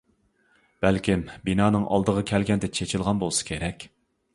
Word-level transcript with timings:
بەلكىم 0.85 1.27
بىنانىڭ 1.49 1.85
ئالدىغا 1.93 2.27
كەلگەندە 2.33 2.75
چېچىلغان 2.79 3.27
بولسا 3.27 3.51
كېرەك. 3.53 3.93